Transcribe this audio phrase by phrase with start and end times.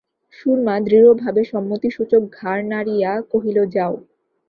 [0.33, 3.93] সুরমা দৃঢ়ভাবে সম্মতিসূচক ঘাড় নাড়িয়া কহিল, যাও।